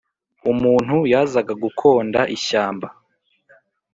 umuntu 0.51 0.95
yazaga 1.11 1.53
gukonda 1.63 2.19
ishyamba, 2.35 2.87